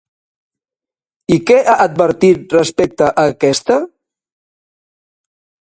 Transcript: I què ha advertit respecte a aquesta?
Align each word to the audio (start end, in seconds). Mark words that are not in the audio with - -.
I 1.35 1.37
què 1.51 1.57
ha 1.73 1.75
advertit 1.85 2.57
respecte 2.57 3.07
a 3.25 3.29
aquesta? 3.35 3.81